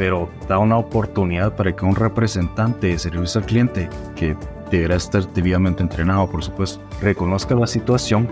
pero 0.00 0.30
da 0.48 0.56
una 0.56 0.78
oportunidad 0.78 1.54
para 1.54 1.76
que 1.76 1.84
un 1.84 1.94
representante 1.94 2.86
de 2.86 2.98
servicio 2.98 3.38
al 3.38 3.46
cliente, 3.46 3.86
que 4.16 4.34
deberá 4.70 4.96
estar 4.96 5.30
debidamente 5.34 5.82
entrenado, 5.82 6.26
por 6.30 6.42
supuesto, 6.42 6.82
reconozca 7.02 7.54
la 7.54 7.66
situación 7.66 8.26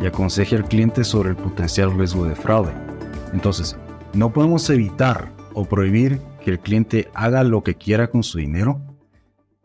y 0.00 0.06
aconseje 0.06 0.56
al 0.56 0.64
cliente 0.64 1.04
sobre 1.04 1.30
el 1.30 1.36
potencial 1.36 1.96
riesgo 1.96 2.24
de 2.24 2.34
fraude. 2.34 2.72
Entonces, 3.32 3.76
no 4.14 4.32
podemos 4.32 4.68
evitar 4.70 5.32
o 5.54 5.64
prohibir 5.64 6.20
que 6.44 6.50
el 6.50 6.60
cliente 6.60 7.08
haga 7.14 7.44
lo 7.44 7.62
que 7.62 7.76
quiera 7.76 8.10
con 8.10 8.22
su 8.22 8.38
dinero, 8.38 8.80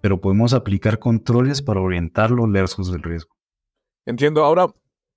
pero 0.01 0.21
podemos 0.21 0.53
aplicar 0.53 0.99
controles 0.99 1.61
para 1.61 1.81
orientarlo 1.81 2.47
lejos 2.47 2.91
del 2.91 3.03
riesgo. 3.03 3.35
Entiendo. 4.05 4.45
Ahora 4.45 4.67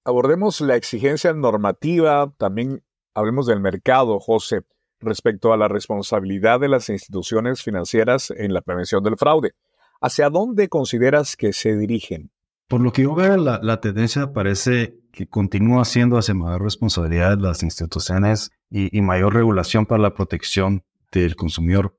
abordemos 0.05 0.61
la 0.61 0.77
exigencia 0.77 1.33
normativa, 1.33 2.33
también 2.39 2.83
hablemos 3.15 3.47
del 3.47 3.61
mercado, 3.61 4.19
José 4.19 4.63
respecto 5.01 5.53
a 5.53 5.57
la 5.57 5.69
responsabilidad 5.69 6.61
de 6.61 6.69
las 6.69 6.89
instituciones 6.89 7.63
financieras 7.63 8.31
en 8.31 8.53
la 8.53 8.61
prevención 8.61 9.03
del 9.03 9.17
fraude. 9.17 9.53
¿Hacia 10.01 10.31
dónde 10.31 10.69
consideras 10.69 11.37
que 11.37 11.53
se 11.53 11.77
dirigen? 11.77 12.31
Por 12.69 12.81
lo 12.81 12.93
que 12.93 13.03
yo 13.03 13.15
veo, 13.15 13.37
la, 13.37 13.81
tendencia 13.81 14.33
parece 14.33 15.00
que 15.13 15.27
continúa 15.27 15.85
siendo 15.85 16.19
hacia 16.19 16.35
mayor 16.35 16.63
responsabilidad 16.63 17.37
de 17.37 17.43
las 17.43 17.63
instituciones 17.63 18.51
y, 18.71 18.97
y 18.97 19.03
mayor 19.03 19.35
regulación 19.35 19.87
para 19.87 20.03
la 20.03 20.15
protección 20.15 20.85
del 21.13 21.37
consumidor. 21.37 21.97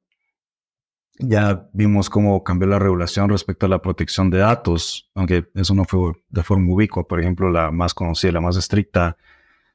Ya 1.19 1.69
vimos 1.73 2.09
cómo 2.09 2.43
cambió 2.43 2.67
la 2.67 2.79
regulación 2.79 3.29
respecto 3.29 3.65
a 3.65 3.69
la 3.69 3.81
protección 3.81 4.29
de 4.29 4.39
datos, 4.39 5.11
aunque 5.13 5.49
eso 5.53 5.75
no 5.75 5.85
fue 5.85 6.13
de 6.29 6.43
forma 6.43 6.73
ubicua. 6.73 7.07
Por 7.07 7.19
ejemplo, 7.19 7.51
la 7.51 7.69
más 7.69 7.93
conocida, 7.93 8.31
la 8.31 8.41
más 8.41 8.57
estricta, 8.57 9.17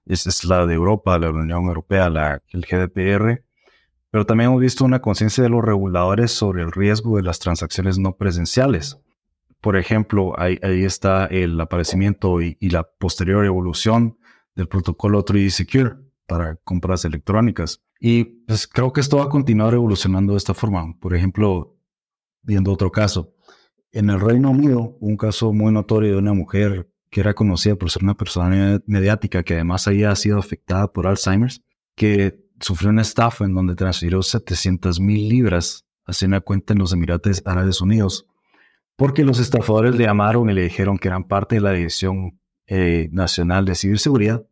es, 0.06 0.44
la 0.44 0.66
de 0.66 0.74
Europa, 0.74 1.18
la 1.18 1.30
Unión 1.30 1.66
Europea, 1.66 2.08
la, 2.08 2.42
el 2.50 2.62
GDPR, 2.62 3.44
pero 4.10 4.24
también 4.24 4.50
hemos 4.50 4.60
visto 4.60 4.84
una 4.84 5.00
conciencia 5.00 5.42
de 5.42 5.50
los 5.50 5.64
reguladores 5.64 6.30
sobre 6.32 6.62
el 6.62 6.72
riesgo 6.72 7.16
de 7.16 7.22
las 7.22 7.38
transacciones 7.38 7.98
no 7.98 8.16
presenciales. 8.16 8.98
Por 9.60 9.76
ejemplo, 9.76 10.38
ahí, 10.38 10.58
está 10.62 11.26
el 11.26 11.60
aparecimiento 11.60 12.40
y, 12.40 12.56
la 12.60 12.84
posterior 12.84 13.44
evolución 13.44 14.18
del 14.54 14.68
protocolo 14.68 15.25
3D 15.25 15.50
Secure 15.50 15.96
para 16.26 16.56
compras 16.56 17.04
electrónicas. 17.04 17.82
Y 18.00 18.25
pues, 18.46 18.66
creo 18.66 18.92
que 18.92 19.00
esto 19.00 19.18
va 19.18 19.25
a 19.25 19.28
continuar 19.28 19.75
evolucionando 19.75 20.34
de 20.34 20.38
esta 20.38 20.54
forma. 20.54 20.98
Por 21.00 21.14
ejemplo, 21.14 21.76
viendo 22.42 22.72
otro 22.72 22.90
caso, 22.92 23.34
en 23.92 24.10
el 24.10 24.20
Reino 24.20 24.50
Unido, 24.50 24.96
un 25.00 25.16
caso 25.16 25.52
muy 25.52 25.72
notorio 25.72 26.12
de 26.12 26.18
una 26.18 26.34
mujer 26.34 26.90
que 27.10 27.20
era 27.20 27.34
conocida 27.34 27.76
por 27.76 27.90
ser 27.90 28.02
una 28.02 28.14
persona 28.14 28.80
mediática 28.86 29.42
que 29.42 29.54
además 29.54 29.88
había 29.88 30.14
sido 30.16 30.38
afectada 30.38 30.92
por 30.92 31.06
Alzheimer's, 31.06 31.62
que 31.94 32.44
sufrió 32.60 32.90
una 32.90 33.02
estafa 33.02 33.44
en 33.44 33.54
donde 33.54 33.75
transfirió 33.75 34.22
700 34.22 35.00
mil 35.00 35.28
libras 35.28 35.86
hacia 36.04 36.28
una 36.28 36.40
cuenta 36.40 36.72
en 36.72 36.80
los 36.80 36.92
Emiratos 36.92 37.42
Árabes 37.44 37.80
Unidos, 37.80 38.26
porque 38.96 39.24
los 39.24 39.38
estafadores 39.38 39.94
le 39.94 40.04
llamaron 40.04 40.50
y 40.50 40.54
le 40.54 40.64
dijeron 40.64 40.98
que 40.98 41.08
eran 41.08 41.24
parte 41.24 41.56
de 41.56 41.60
la 41.60 41.72
Dirección 41.72 42.40
eh, 42.66 43.08
Nacional 43.12 43.64
de 43.64 43.74
Ciberseguridad, 43.74 44.46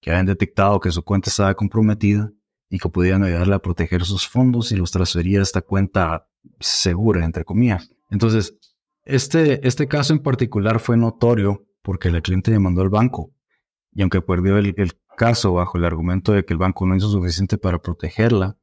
que 0.00 0.10
habían 0.10 0.26
detectado 0.26 0.78
que 0.80 0.92
su 0.92 1.02
cuenta 1.02 1.30
estaba 1.30 1.54
comprometida 1.54 2.30
y 2.68 2.78
que 2.78 2.88
podían 2.88 3.24
ayudarle 3.24 3.54
a 3.54 3.60
proteger 3.60 4.04
sus 4.04 4.28
fondos 4.28 4.70
y 4.72 4.76
los 4.76 4.90
transfería 4.90 5.40
a 5.40 5.42
esta 5.42 5.62
cuenta 5.62 6.28
segura, 6.60 7.24
entre 7.24 7.44
comillas. 7.44 7.90
Entonces, 8.10 8.56
este, 9.04 9.66
este 9.66 9.88
caso 9.88 10.12
en 10.12 10.20
particular 10.20 10.80
fue 10.80 10.96
notorio 10.96 11.64
porque 11.82 12.08
el 12.08 12.20
cliente 12.22 12.50
demandó 12.50 12.82
al 12.82 12.88
banco. 12.88 13.30
Y 13.92 14.02
aunque 14.02 14.20
perdió 14.20 14.58
el, 14.58 14.74
caso 15.16 15.54
bajo 15.54 15.78
el 15.78 15.86
argumento 15.86 16.32
de 16.32 16.44
que 16.44 16.52
el 16.52 16.58
banco 16.58 16.84
no 16.84 16.94
hizo 16.94 17.08
suficiente 17.08 17.56
para 17.56 17.78
protegerla, 17.78 18.58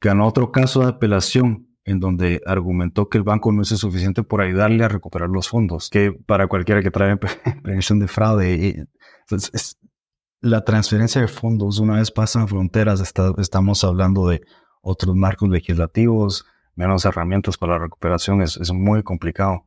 ganó 0.00 0.26
otro 0.26 0.50
caso 0.50 0.80
de 0.80 0.88
apelación 0.88 1.68
en 1.84 2.00
donde 2.00 2.40
argumentó 2.46 3.08
que 3.08 3.18
el 3.18 3.24
banco 3.24 3.52
no 3.52 3.62
hizo 3.62 3.76
suficiente 3.76 4.22
por 4.22 4.40
ayudarle 4.40 4.84
a 4.84 4.88
recuperar 4.88 5.28
los 5.28 5.48
fondos, 5.48 5.90
que 5.90 6.12
para 6.12 6.46
cualquiera 6.46 6.82
que 6.82 6.90
trae 6.90 7.16
prevención 7.62 7.98
de 7.98 8.08
fraude, 8.08 8.86
es, 9.30 9.78
la 10.40 10.64
transferencia 10.64 11.20
de 11.20 11.28
fondos 11.28 11.78
una 11.78 11.96
vez 11.96 12.10
pasan 12.10 12.48
fronteras, 12.48 13.00
estamos 13.38 13.84
hablando 13.84 14.28
de 14.28 14.42
otros 14.82 15.14
marcos 15.16 15.48
legislativos, 15.48 16.46
menos 16.74 17.04
herramientas 17.04 17.56
para 17.56 17.74
la 17.74 17.78
recuperación, 17.80 18.42
es 18.42 18.72
muy 18.72 19.02
complicado. 19.02 19.66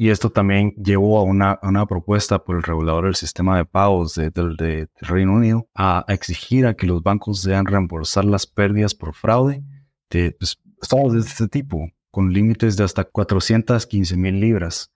Y 0.00 0.10
esto 0.10 0.30
también 0.30 0.76
llevó 0.76 1.18
a 1.18 1.24
una, 1.24 1.86
propuesta 1.88 2.44
por 2.44 2.54
el 2.54 2.62
regulador 2.62 3.06
del 3.06 3.16
sistema 3.16 3.56
de 3.56 3.64
pagos 3.64 4.14
del 4.14 4.88
Reino 5.00 5.32
Unido 5.32 5.68
a, 5.74 6.04
exigir 6.06 6.68
a 6.68 6.74
que 6.74 6.86
los 6.86 7.02
bancos 7.02 7.42
deban 7.42 7.66
reembolsar 7.66 8.24
las 8.24 8.46
pérdidas 8.46 8.94
por 8.94 9.12
fraude 9.12 9.64
de 10.08 10.36
pues, 10.38 10.62
estados 10.80 11.12
de 11.12 11.20
este 11.20 11.48
tipo, 11.48 11.88
con 12.10 12.32
límites 12.32 12.76
de 12.76 12.84
hasta 12.84 13.04
415 13.04 14.16
mil 14.16 14.40
libras. 14.40 14.90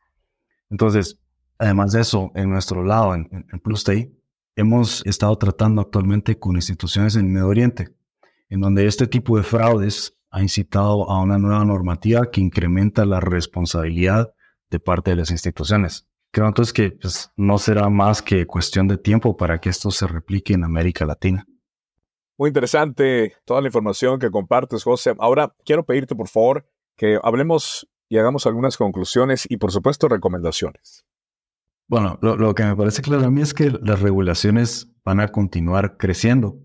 Entonces, 0.70 1.18
además 1.58 1.92
de 1.92 2.00
eso, 2.00 2.32
en 2.34 2.50
nuestro 2.50 2.84
lado, 2.84 3.14
en, 3.14 3.28
en 3.30 3.60
PlusTay, 3.60 4.12
hemos 4.56 5.04
estado 5.06 5.36
tratando 5.36 5.82
actualmente 5.82 6.38
con 6.38 6.56
instituciones 6.56 7.16
en 7.16 7.26
el 7.26 7.32
Medio 7.32 7.48
Oriente, 7.48 7.94
en 8.48 8.60
donde 8.60 8.86
este 8.86 9.06
tipo 9.06 9.36
de 9.36 9.42
fraudes 9.42 10.14
ha 10.30 10.42
incitado 10.42 11.10
a 11.10 11.20
una 11.20 11.38
nueva 11.38 11.64
normativa 11.64 12.30
que 12.30 12.40
incrementa 12.40 13.04
la 13.04 13.20
responsabilidad 13.20 14.32
de 14.70 14.80
parte 14.80 15.10
de 15.10 15.16
las 15.16 15.30
instituciones. 15.30 16.06
Creo 16.32 16.48
entonces 16.48 16.72
que 16.72 16.92
pues, 16.92 17.30
no 17.36 17.58
será 17.58 17.90
más 17.90 18.22
que 18.22 18.46
cuestión 18.46 18.88
de 18.88 18.96
tiempo 18.96 19.36
para 19.36 19.60
que 19.60 19.68
esto 19.68 19.90
se 19.90 20.06
replique 20.06 20.54
en 20.54 20.64
América 20.64 21.04
Latina. 21.04 21.46
Muy 22.42 22.48
interesante 22.48 23.34
toda 23.44 23.60
la 23.60 23.68
información 23.68 24.18
que 24.18 24.28
compartes, 24.28 24.82
José. 24.82 25.14
Ahora 25.20 25.54
quiero 25.64 25.84
pedirte, 25.84 26.16
por 26.16 26.26
favor, 26.26 26.66
que 26.96 27.16
hablemos 27.22 27.88
y 28.08 28.18
hagamos 28.18 28.48
algunas 28.48 28.76
conclusiones 28.76 29.46
y, 29.48 29.58
por 29.58 29.70
supuesto, 29.70 30.08
recomendaciones. 30.08 31.06
Bueno, 31.86 32.18
lo, 32.20 32.52
que 32.56 32.64
me 32.64 32.74
parece 32.74 33.00
claro 33.00 33.26
a 33.26 33.30
mí 33.30 33.42
es 33.42 33.54
que 33.54 33.70
las 33.70 34.02
regulaciones 34.02 34.90
van 35.04 35.20
a 35.20 35.28
continuar 35.28 35.96
creciendo 35.96 36.58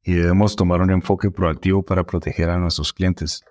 y 0.00 0.14
debemos 0.14 0.54
tomar 0.54 0.80
un 0.80 0.92
enfoque 0.92 1.32
proactivo 1.32 1.82
para 1.82 2.04
proteger 2.04 2.48
a 2.48 2.58
nuestros 2.58 2.92
clientes. 2.92 3.42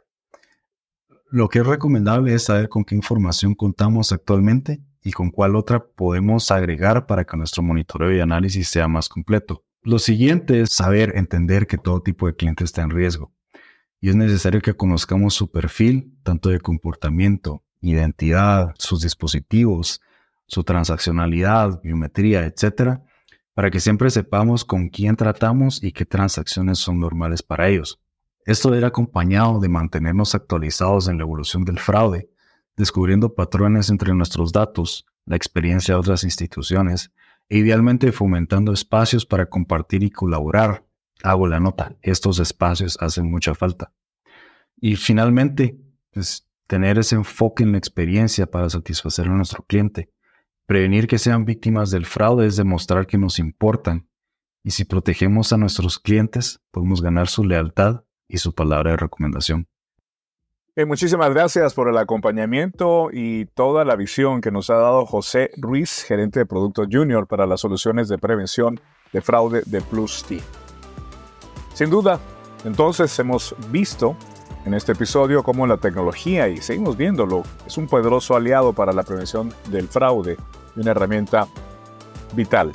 Lo 1.29 1.49
que 1.49 1.59
es 1.59 1.67
recomendable 1.67 2.33
es 2.35 2.45
saber 2.45 2.69
con 2.69 2.85
qué 2.85 2.95
información 2.95 3.53
contamos 3.53 4.13
actualmente 4.13 4.79
y 5.03 5.11
con 5.11 5.29
cuál 5.29 5.57
otra 5.57 5.85
podemos 5.85 6.51
agregar 6.51 7.05
para 7.05 7.25
que 7.25 7.35
nuestro 7.35 7.63
monitoreo 7.63 8.15
y 8.15 8.21
análisis 8.21 8.69
sea 8.69 8.87
más 8.87 9.09
completo. 9.09 9.64
Lo 9.85 9.99
siguiente 9.99 10.61
es 10.61 10.71
saber 10.71 11.15
entender 11.15 11.67
que 11.67 11.77
todo 11.77 12.01
tipo 12.01 12.25
de 12.25 12.35
cliente 12.35 12.63
está 12.63 12.81
en 12.81 12.89
riesgo 12.89 13.31
y 14.01 14.09
es 14.09 14.15
necesario 14.15 14.59
que 14.59 14.75
conozcamos 14.75 15.35
su 15.35 15.51
perfil, 15.51 16.17
tanto 16.23 16.49
de 16.49 16.59
comportamiento, 16.59 17.63
identidad, 17.81 18.73
sus 18.79 19.01
dispositivos, 19.01 20.01
su 20.47 20.63
transaccionalidad, 20.63 21.83
biometría, 21.83 22.47
etc., 22.47 22.99
para 23.53 23.69
que 23.69 23.79
siempre 23.79 24.09
sepamos 24.09 24.65
con 24.65 24.89
quién 24.89 25.15
tratamos 25.15 25.83
y 25.83 25.91
qué 25.91 26.03
transacciones 26.03 26.79
son 26.79 26.99
normales 26.99 27.43
para 27.43 27.67
ellos. 27.67 28.01
Esto 28.43 28.73
era 28.73 28.87
acompañado 28.87 29.59
de 29.59 29.69
mantenernos 29.69 30.33
actualizados 30.33 31.09
en 31.09 31.17
la 31.17 31.25
evolución 31.25 31.63
del 31.63 31.77
fraude, 31.77 32.27
descubriendo 32.75 33.35
patrones 33.35 33.91
entre 33.91 34.15
nuestros 34.15 34.51
datos, 34.51 35.05
la 35.25 35.35
experiencia 35.35 35.93
de 35.93 35.99
otras 35.99 36.23
instituciones 36.23 37.11
idealmente 37.49 38.11
fomentando 38.11 38.73
espacios 38.73 39.25
para 39.25 39.47
compartir 39.47 40.03
y 40.03 40.09
colaborar. 40.09 40.85
Hago 41.23 41.47
la 41.47 41.59
nota, 41.59 41.95
estos 42.01 42.39
espacios 42.39 42.97
hacen 42.99 43.29
mucha 43.29 43.55
falta. 43.55 43.93
Y 44.77 44.95
finalmente, 44.95 45.77
pues, 46.11 46.47
tener 46.67 46.97
ese 46.97 47.15
enfoque 47.15 47.63
en 47.63 47.71
la 47.71 47.77
experiencia 47.77 48.49
para 48.49 48.69
satisfacer 48.69 49.27
a 49.27 49.35
nuestro 49.35 49.63
cliente. 49.63 50.11
Prevenir 50.65 51.07
que 51.07 51.19
sean 51.19 51.45
víctimas 51.45 51.91
del 51.91 52.05
fraude 52.05 52.47
es 52.47 52.55
demostrar 52.55 53.05
que 53.05 53.17
nos 53.17 53.39
importan. 53.39 54.09
Y 54.63 54.71
si 54.71 54.83
protegemos 54.83 55.53
a 55.53 55.57
nuestros 55.57 55.99
clientes, 55.99 56.59
podemos 56.71 57.01
ganar 57.01 57.27
su 57.27 57.43
lealtad 57.43 58.03
y 58.27 58.39
su 58.39 58.55
palabra 58.55 58.91
de 58.91 58.97
recomendación. 58.97 59.67
Muchísimas 60.83 61.29
gracias 61.29 61.73
por 61.73 61.87
el 61.87 61.97
acompañamiento 61.97 63.07
y 63.09 63.45
toda 63.45 63.85
la 63.85 63.95
visión 63.95 64.41
que 64.41 64.51
nos 64.51 64.69
ha 64.69 64.75
dado 64.75 65.05
José 65.05 65.51
Ruiz, 65.55 66.03
gerente 66.03 66.39
de 66.39 66.45
Producto 66.45 66.83
Junior 66.91 67.27
para 67.27 67.45
las 67.45 67.61
soluciones 67.61 68.09
de 68.09 68.17
prevención 68.17 68.81
de 69.13 69.21
fraude 69.21 69.63
de 69.65 69.79
Plus 69.79 70.25
T. 70.25 70.41
Sin 71.73 71.89
duda, 71.89 72.19
entonces 72.65 73.17
hemos 73.19 73.55
visto 73.71 74.17
en 74.65 74.73
este 74.73 74.91
episodio 74.91 75.43
cómo 75.43 75.65
la 75.65 75.77
tecnología, 75.77 76.49
y 76.49 76.57
seguimos 76.57 76.97
viéndolo, 76.97 77.43
es 77.65 77.77
un 77.77 77.87
poderoso 77.87 78.35
aliado 78.35 78.73
para 78.73 78.91
la 78.91 79.03
prevención 79.03 79.53
del 79.69 79.87
fraude 79.87 80.35
y 80.75 80.81
una 80.81 80.91
herramienta 80.91 81.47
vital. 82.33 82.73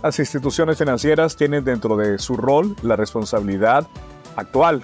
Las 0.00 0.20
instituciones 0.20 0.78
financieras 0.78 1.34
tienen 1.34 1.64
dentro 1.64 1.96
de 1.96 2.18
su 2.20 2.36
rol 2.36 2.76
la 2.82 2.94
responsabilidad 2.94 3.84
actual 4.36 4.80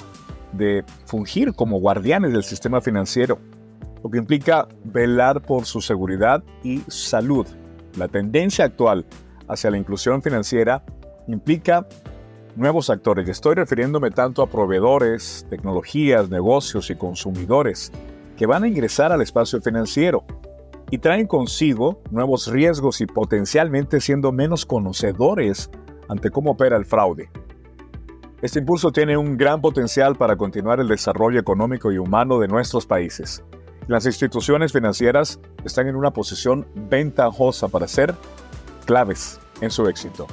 de 0.52 0.84
fungir 1.06 1.54
como 1.54 1.80
guardianes 1.80 2.32
del 2.32 2.44
sistema 2.44 2.80
financiero, 2.80 3.38
lo 4.02 4.10
que 4.10 4.18
implica 4.18 4.68
velar 4.84 5.42
por 5.42 5.64
su 5.64 5.80
seguridad 5.80 6.42
y 6.62 6.82
salud. 6.88 7.46
La 7.96 8.08
tendencia 8.08 8.64
actual 8.64 9.06
hacia 9.48 9.70
la 9.70 9.78
inclusión 9.78 10.22
financiera 10.22 10.82
implica 11.28 11.86
nuevos 12.56 12.90
actores. 12.90 13.28
Estoy 13.28 13.54
refiriéndome 13.54 14.10
tanto 14.10 14.42
a 14.42 14.50
proveedores, 14.50 15.46
tecnologías, 15.48 16.28
negocios 16.28 16.90
y 16.90 16.96
consumidores 16.96 17.92
que 18.36 18.46
van 18.46 18.64
a 18.64 18.68
ingresar 18.68 19.12
al 19.12 19.22
espacio 19.22 19.60
financiero 19.60 20.24
y 20.90 20.98
traen 20.98 21.26
consigo 21.26 22.02
nuevos 22.10 22.50
riesgos 22.50 23.00
y 23.00 23.06
potencialmente 23.06 24.00
siendo 24.00 24.32
menos 24.32 24.66
conocedores 24.66 25.70
ante 26.08 26.30
cómo 26.30 26.50
opera 26.52 26.76
el 26.76 26.84
fraude. 26.84 27.30
Este 28.42 28.58
impulso 28.58 28.90
tiene 28.90 29.16
un 29.16 29.36
gran 29.36 29.60
potencial 29.60 30.16
para 30.16 30.34
continuar 30.34 30.80
el 30.80 30.88
desarrollo 30.88 31.38
económico 31.38 31.92
y 31.92 31.98
humano 31.98 32.40
de 32.40 32.48
nuestros 32.48 32.86
países. 32.86 33.44
Las 33.86 34.04
instituciones 34.04 34.72
financieras 34.72 35.38
están 35.64 35.86
en 35.86 35.94
una 35.94 36.10
posición 36.10 36.66
ventajosa 36.74 37.68
para 37.68 37.86
ser 37.86 38.16
claves 38.84 39.38
en 39.60 39.70
su 39.70 39.86
éxito. 39.86 40.26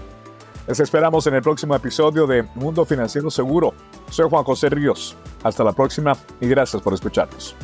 Les 0.67 0.79
esperamos 0.79 1.27
en 1.27 1.35
el 1.35 1.43
próximo 1.43 1.75
episodio 1.75 2.25
de 2.25 2.41
Mundo 2.55 2.83
Financiero 2.83 3.29
Seguro. 3.29 3.73
Soy 4.09 4.27
Juan 4.27 4.43
José 4.43 4.69
Ríos. 4.69 5.15
Hasta 5.43 5.63
la 5.63 5.73
próxima 5.73 6.13
y 6.41 6.47
gracias 6.47 6.81
por 6.81 6.95
escucharnos. 6.95 7.55